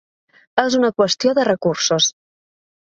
[0.63, 2.11] És una qüestió de recursos.